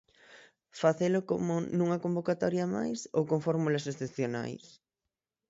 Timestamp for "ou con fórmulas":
3.17-3.83